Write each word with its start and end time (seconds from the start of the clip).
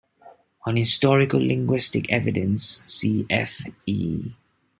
On 0.65 0.77
historical 0.77 1.39
linguistic 1.39 2.11
evidence, 2.11 2.81
see 2.87 3.27
f.e. 3.29 4.33